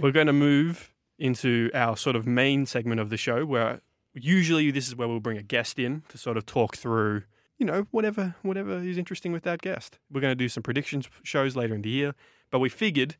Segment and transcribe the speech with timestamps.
[0.00, 3.80] we're going to move into our sort of main segment of the show where
[4.14, 7.22] usually this is where we'll bring a guest in to sort of talk through,
[7.58, 9.98] you know, whatever whatever is interesting with that guest.
[10.10, 12.14] We're going to do some predictions shows later in the year,
[12.50, 13.16] but we figured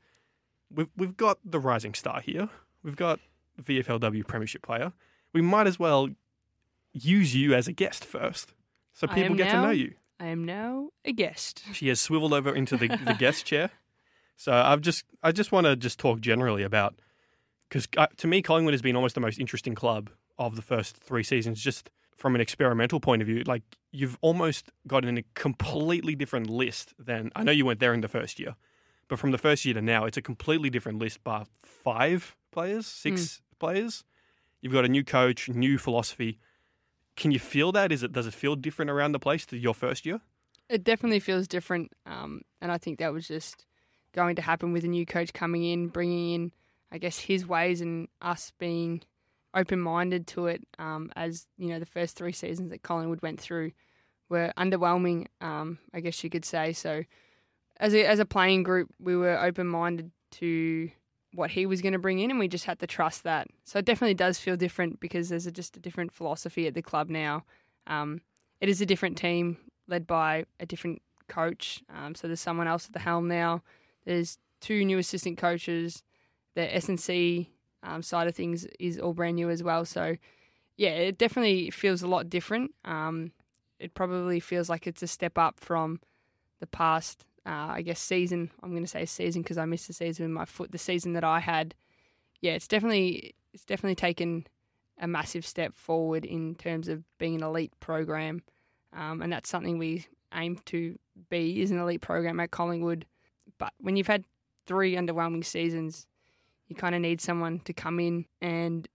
[0.74, 2.48] we've we've got the rising star here.
[2.82, 3.20] We've got
[3.62, 4.92] VFLW Premiership player.
[5.32, 6.08] We might as well
[6.92, 8.52] use you as a guest first,
[8.92, 9.94] so people get to know you.
[10.20, 11.64] I am now a guest.
[11.72, 13.70] She has swiveled over into the, the guest chair.
[14.36, 16.94] So I've just I just want to just talk generally about
[17.68, 17.86] because
[18.16, 21.62] to me Collingwood has been almost the most interesting club of the first three seasons,
[21.62, 23.42] just from an experimental point of view.
[23.44, 28.00] Like you've almost gotten a completely different list than I know you weren't there in
[28.00, 28.56] the first year,
[29.08, 32.86] but from the first year to now, it's a completely different list by five players,
[32.86, 34.04] six players.
[34.60, 36.38] You've got a new coach, new philosophy.
[37.16, 37.92] Can you feel that?
[37.92, 40.20] Is it does it feel different around the place to your first year?
[40.68, 43.66] It definitely feels different, um, and I think that was just
[44.14, 46.52] going to happen with a new coach coming in, bringing in,
[46.90, 49.02] I guess, his ways and us being
[49.54, 50.62] open-minded to it.
[50.78, 53.72] Um, as you know, the first three seasons that Collingwood went through
[54.28, 56.72] were underwhelming, um, I guess you could say.
[56.72, 57.04] So,
[57.78, 60.90] as a as a playing group, we were open-minded to
[61.34, 63.48] what he was going to bring in, and we just had to trust that.
[63.64, 66.82] So it definitely does feel different because there's a, just a different philosophy at the
[66.82, 67.44] club now.
[67.86, 68.20] Um,
[68.60, 69.56] it is a different team
[69.88, 71.82] led by a different coach.
[71.94, 73.62] Um, so there's someone else at the helm now.
[74.04, 76.02] There's two new assistant coaches.
[76.54, 77.50] The S and C
[77.82, 79.84] um, side of things is all brand new as well.
[79.84, 80.16] So
[80.76, 82.72] yeah, it definitely feels a lot different.
[82.84, 83.32] Um,
[83.78, 86.00] it probably feels like it's a step up from
[86.60, 87.24] the past.
[87.44, 88.50] Uh, I guess season.
[88.62, 90.70] I'm going to say season because I missed the season with my foot.
[90.70, 91.74] The season that I had,
[92.40, 94.46] yeah, it's definitely it's definitely taken
[95.00, 98.42] a massive step forward in terms of being an elite program,
[98.92, 100.96] um, and that's something we aim to
[101.30, 103.06] be is an elite program at Collingwood.
[103.62, 104.24] But when you've had
[104.66, 106.08] three underwhelming seasons,
[106.66, 108.88] you kind of need someone to come in and,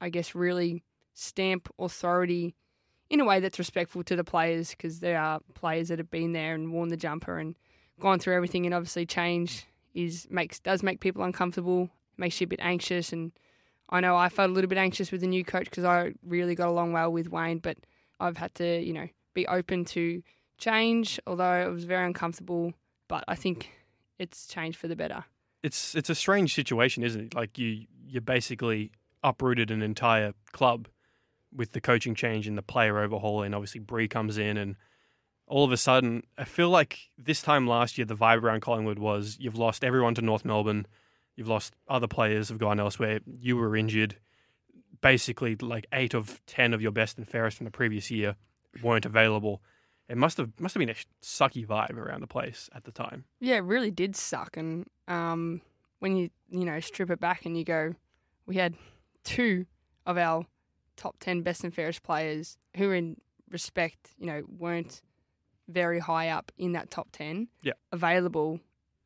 [0.00, 0.84] I guess, really
[1.14, 2.54] stamp authority
[3.10, 6.30] in a way that's respectful to the players because there are players that have been
[6.30, 7.56] there and worn the jumper and
[7.98, 12.48] gone through everything and obviously change is makes does make people uncomfortable, makes you a
[12.48, 13.32] bit anxious and
[13.90, 16.54] I know I felt a little bit anxious with the new coach because I really
[16.54, 17.78] got along well with Wayne, but
[18.20, 20.22] I've had to, you know, be open to
[20.56, 22.74] change, although it was very uncomfortable.
[23.08, 23.70] But I think
[24.18, 25.24] it's changed for the better.
[25.62, 27.34] it's it's a strange situation, isn't it?
[27.34, 28.92] Like you you basically
[29.22, 30.88] uprooted an entire club
[31.52, 34.76] with the coaching change and the player overhaul, and obviously Bree comes in, and
[35.46, 38.98] all of a sudden, I feel like this time last year the vibe around Collingwood
[38.98, 40.86] was you've lost everyone to North Melbourne,
[41.36, 44.16] you've lost other players have gone elsewhere, you were injured.
[45.00, 48.36] Basically, like eight of ten of your best and fairest from the previous year
[48.82, 49.60] weren't available.
[50.08, 53.24] It must have must have been a sucky vibe around the place at the time.
[53.40, 54.56] Yeah, it really did suck.
[54.56, 55.62] And um,
[56.00, 57.94] when you you know strip it back and you go,
[58.46, 58.74] we had
[59.24, 59.66] two
[60.04, 60.46] of our
[60.96, 63.16] top ten best and fairest players who, in
[63.50, 65.00] respect, you know, weren't
[65.68, 67.48] very high up in that top ten.
[67.62, 67.72] Yeah.
[67.90, 68.60] available.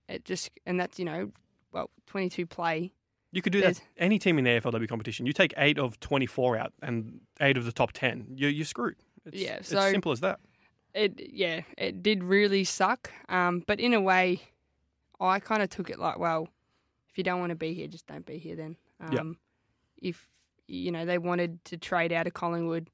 [0.08, 1.31] It just and that's you know,
[1.72, 2.92] well, twenty two play.
[3.31, 3.81] You could do that.
[3.98, 7.66] Any team in the AFLW competition, you take eight of twenty-four out and eight of
[7.66, 8.97] the top ten, you're, you're screwed.
[9.26, 10.41] It's, Yeah, it's simple as that.
[10.94, 13.12] It yeah, it did really suck.
[13.28, 14.43] Um, but in a way,
[15.21, 16.49] I kind of took it like, well,
[17.10, 18.76] if you don't want to be here, just don't be here then.
[19.00, 20.09] Um, Yeah.
[20.10, 20.28] If
[20.66, 22.88] you know they wanted to trade out of Collingwood,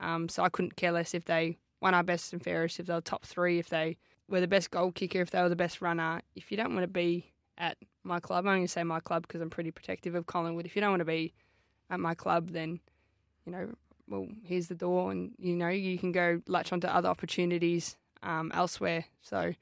[0.00, 2.94] um, so I couldn't care less if they won our best and fairest, if they
[2.94, 3.96] were top three, if they
[4.28, 6.22] were the best goal kicker, if they were the best runner.
[6.34, 9.26] If you don't want to be at my club, I'm going to say my club
[9.26, 10.66] because I'm pretty protective of Collingwood.
[10.66, 11.34] If you don't want to be
[11.90, 12.80] at my club, then
[13.44, 13.68] you know
[14.08, 18.50] well, here's the door, and you know you can go latch onto other opportunities um,
[18.54, 19.04] elsewhere.
[19.22, 19.54] So,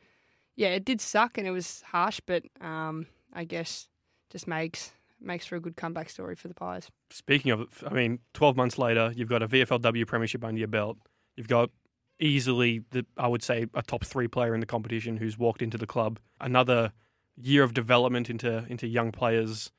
[0.57, 3.89] yeah, it did suck and it was harsh, but um, I guess
[4.31, 6.91] just makes makes for a good comeback story for the Pies.
[7.11, 10.99] Speaking of, I mean, twelve months later, you've got a VFLW premiership under your belt.
[11.37, 11.71] You've got
[12.19, 15.79] easily the I would say a top three player in the competition who's walked into
[15.79, 16.19] the club.
[16.41, 16.93] Another
[17.41, 19.71] year of development into into young players.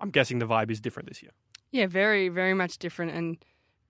[0.00, 1.32] I'm guessing the vibe is different this year.
[1.70, 3.36] Yeah, very very much different, and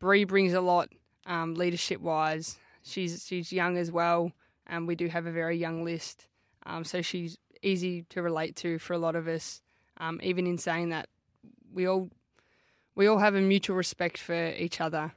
[0.01, 0.89] Bree brings a lot
[1.27, 2.57] um, leadership wise.
[2.83, 4.33] She's she's young as well,
[4.67, 6.27] and we do have a very young list,
[6.67, 9.61] um, so she's easy to relate to for a lot of us.
[9.99, 11.09] Um, even in saying that,
[11.73, 12.11] we all
[12.95, 15.13] we all have a mutual respect for each other.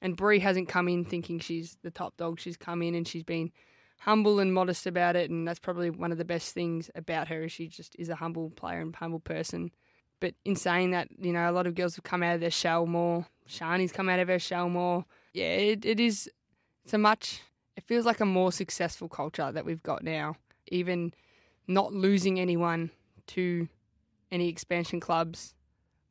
[0.00, 2.40] And Bree hasn't come in thinking she's the top dog.
[2.40, 3.52] She's come in and she's been
[4.00, 7.44] humble and modest about it, and that's probably one of the best things about her.
[7.44, 9.70] Is she just is a humble player and humble person.
[10.18, 12.50] But in saying that, you know, a lot of girls have come out of their
[12.50, 13.26] shell more.
[13.48, 15.04] Sharni's come out of her shell more.
[15.32, 16.30] Yeah, it, it is.
[16.84, 17.40] It's a much.
[17.76, 20.36] It feels like a more successful culture that we've got now.
[20.68, 21.12] Even
[21.66, 22.90] not losing anyone
[23.28, 23.68] to
[24.30, 25.54] any expansion clubs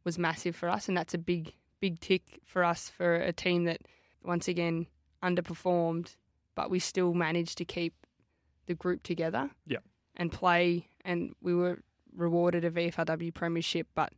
[0.04, 3.66] was massive for us, and that's a big big tick for us for a team
[3.66, 3.82] that
[4.24, 4.86] once again
[5.24, 6.16] underperformed,
[6.56, 8.06] but we still managed to keep
[8.68, 9.50] the group together.
[9.66, 9.80] Yeah.
[10.16, 11.80] And play, and we were
[12.16, 14.14] rewarded a VFLW premiership, but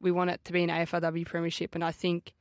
[0.00, 2.32] we want it to be an AFLW premiership, and I think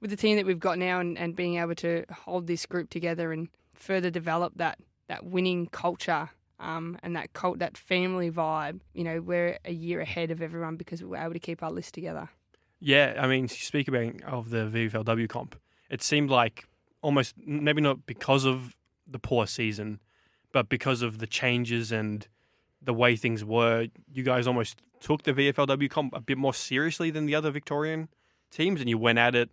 [0.00, 2.90] with the team that we've got now and, and being able to hold this group
[2.90, 4.78] together and further develop that
[5.08, 10.00] that winning culture um, and that cult that family vibe, you know, we're a year
[10.00, 12.28] ahead of everyone because we're able to keep our list together.
[12.80, 15.56] Yeah, I mean, speak about of the VFLW comp,
[15.90, 16.66] it seemed like
[17.02, 18.76] almost maybe not because of
[19.06, 20.00] the poor season,
[20.52, 22.26] but because of the changes and
[22.80, 27.10] the way things were, you guys almost took the VFLW comp a bit more seriously
[27.10, 28.08] than the other Victorian
[28.50, 29.50] teams, and you went at it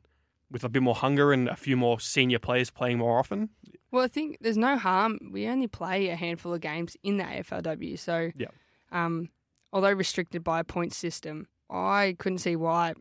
[0.52, 3.50] with a bit more hunger and a few more senior players playing more often.
[3.92, 5.18] Well, I think there's no harm.
[5.32, 8.48] We only play a handful of games in the AFLW, so Yeah.
[8.92, 9.30] um,
[9.74, 12.94] although restricted by a point system, I couldn't see why,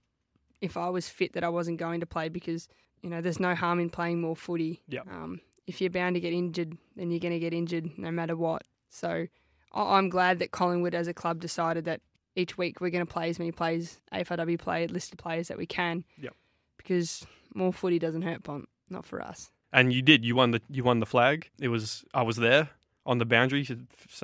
[0.60, 2.68] if I was fit, that I wasn't going to play because
[3.02, 4.82] you know there's no harm in playing more footy.
[4.88, 5.00] Yeah.
[5.02, 8.36] Um, if you're bound to get injured, then you're going to get injured no matter
[8.36, 8.62] what.
[8.88, 9.26] So
[9.72, 12.00] I'm glad that Collingwood, as a club, decided that
[12.36, 15.66] each week we're going to play as many players, AFLW play listed players that we
[15.66, 16.04] can.
[16.20, 16.34] Yep.
[16.76, 18.68] Because more footy doesn't hurt, Pont.
[18.90, 19.50] Not for us.
[19.72, 20.24] And you did.
[20.24, 21.50] You won the you won the flag.
[21.60, 22.68] It was I was there
[23.06, 23.66] on the boundary.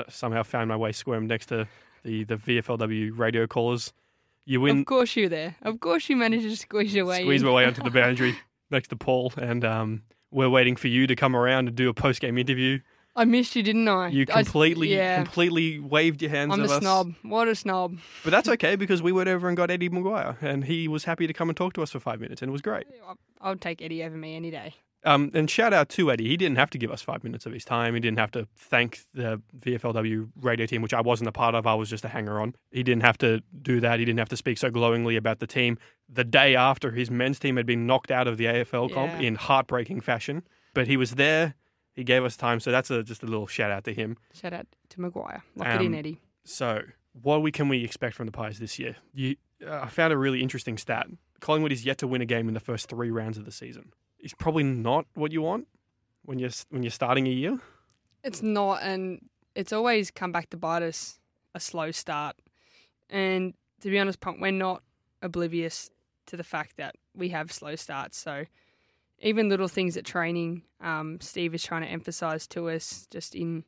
[0.09, 1.67] Somehow found my way squirmed next to
[2.05, 3.93] the the VFLW radio callers.
[4.45, 4.81] You win.
[4.81, 5.57] Of course you're there.
[5.62, 7.49] Of course you managed to squeeze your way squeeze in.
[7.49, 8.37] my way onto the boundary
[8.71, 11.95] next to Paul, and um, we're waiting for you to come around and do a
[11.95, 12.79] post game interview.
[13.17, 14.09] I missed you, didn't I?
[14.09, 15.17] You I completely, yeah.
[15.23, 16.79] completely waved your hands I'm a us.
[16.79, 17.15] snob.
[17.23, 17.99] What a snob.
[18.23, 21.27] But that's okay because we went over and got Eddie McGuire, and he was happy
[21.27, 22.87] to come and talk to us for five minutes, and it was great.
[23.41, 24.75] I would take Eddie over me any day.
[25.03, 26.29] Um, and shout out to Eddie.
[26.29, 27.95] He didn't have to give us five minutes of his time.
[27.95, 31.67] He didn't have to thank the VFLW radio team, which I wasn't a part of.
[31.67, 32.55] I was just a hanger on.
[32.71, 33.99] He didn't have to do that.
[33.99, 35.79] He didn't have to speak so glowingly about the team
[36.12, 39.27] the day after his men's team had been knocked out of the AFL comp Yeah.
[39.29, 40.43] in heartbreaking fashion.
[40.75, 41.55] But he was there.
[41.94, 42.60] He gave us time.
[42.60, 44.16] So that's a, just a little shout out to him.
[44.32, 45.42] Shout out to McGuire.
[45.56, 46.20] Lock it in, Um, Eddie.
[46.44, 46.82] So,
[47.22, 48.96] what we can we expect from the Pies this year?
[49.12, 51.06] You, uh, I found a really interesting stat.
[51.40, 53.92] Collingwood is yet to win a game in the first three rounds of the season.
[54.19, 55.66] It's probably not what you want
[56.25, 57.58] when you're when you're starting a year.
[58.22, 59.20] It's not, and
[59.54, 61.19] it's always come back to bite us
[61.54, 62.37] a slow start.
[63.08, 64.82] And to be honest, Punk, we're not
[65.22, 65.90] oblivious
[66.26, 68.19] to the fact that we have slow starts.
[68.19, 68.44] So
[69.20, 73.64] even little things at training, um, Steve is trying to emphasise to us just in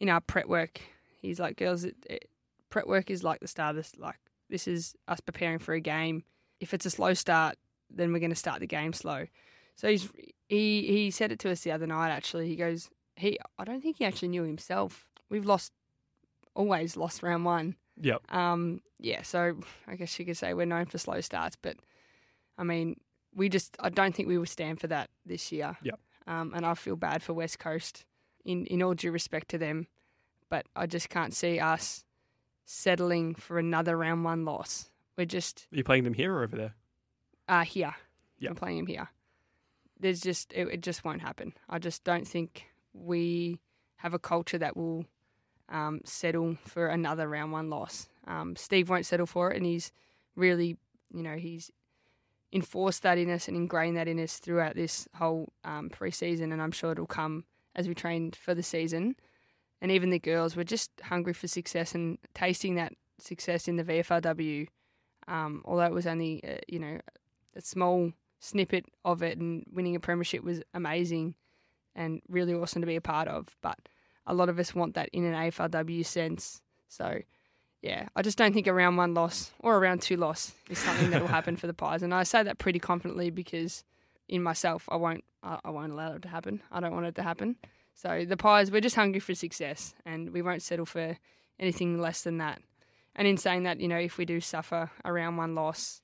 [0.00, 0.80] in our prep work.
[1.20, 2.28] He's like, girls, it, it,
[2.70, 3.92] prep work is like the start of this.
[3.98, 4.18] Like
[4.50, 6.24] this is us preparing for a game.
[6.60, 7.56] If it's a slow start,
[7.90, 9.26] then we're going to start the game slow.
[9.76, 10.08] So he's
[10.48, 12.10] he he said it to us the other night.
[12.10, 15.06] Actually, he goes, he I don't think he actually knew himself.
[15.28, 15.72] We've lost
[16.54, 17.76] always lost round one.
[18.00, 18.32] Yep.
[18.32, 21.76] Um, yeah, so I guess you could say we're known for slow starts, but
[22.58, 22.96] I mean,
[23.34, 25.76] we just I don't think we will stand for that this year.
[25.82, 25.98] Yep.
[26.26, 28.04] Um, and I feel bad for West Coast
[28.44, 29.86] in in all due respect to them,
[30.48, 32.04] but I just can't see us
[32.64, 34.90] settling for another round one loss.
[35.16, 36.74] We're just Are you playing them here or over there?
[37.48, 37.94] uh here.
[38.38, 38.50] Yep.
[38.50, 39.08] I'm playing them here.
[40.00, 41.52] There's just it, it just won't happen.
[41.68, 43.60] I just don't think we
[43.96, 45.04] have a culture that will
[45.68, 48.08] um, settle for another round one loss.
[48.26, 49.92] Um, Steve won't settle for it, and he's
[50.36, 50.76] really,
[51.12, 51.70] you know, he's
[52.54, 56.62] enforced that in us and ingrained that in us throughout this whole um, preseason, and
[56.62, 57.44] I'm sure it'll come
[57.74, 59.16] as we train for the season.
[59.82, 63.84] And even the girls, we're just hungry for success and tasting that success in the
[63.84, 64.68] VFLW.
[65.26, 67.00] Um, although it was only, uh, you know,
[67.56, 71.34] a small snippet of it, and winning a premiership was amazing
[71.96, 73.48] and really awesome to be a part of.
[73.62, 73.78] But
[74.26, 76.62] a lot of us want that in an AFLW sense.
[76.88, 77.20] So,
[77.84, 80.78] yeah, I just don't think a round one loss or a round two loss is
[80.78, 82.02] something that will happen for the Pies.
[82.02, 83.84] And I say that pretty confidently because
[84.26, 86.62] in myself, I won't, I, I won't allow it to happen.
[86.72, 87.56] I don't want it to happen.
[87.92, 91.18] So the Pies, we're just hungry for success, and we won't settle for
[91.60, 92.62] anything less than that.
[93.14, 96.00] And in saying that, you know, if we do suffer a round one loss,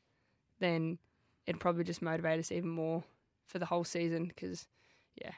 [0.59, 0.99] then
[1.47, 3.05] it'd probably just motivate us even more
[3.47, 4.67] for the whole season because,
[5.17, 5.33] yeah,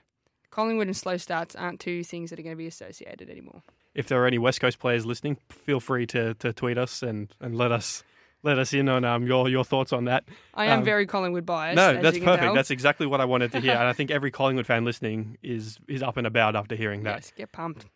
[0.50, 3.62] Collingwood and slow starts aren't two things that are going to be associated anymore.
[3.94, 7.28] If there are any West Coast players listening, feel free to, to tweet us and,
[7.40, 8.02] and let us
[8.44, 10.24] let us in on um, your your thoughts on that.
[10.54, 11.76] I am Um, very Collingwood biased.
[11.76, 12.42] no, that's perfect.
[12.42, 12.54] tell.
[12.54, 15.78] That's exactly what I wanted to hear, and I think every Collingwood fan listening is
[15.86, 17.16] is up and about after hearing that.
[17.18, 17.86] Yes, get pumped.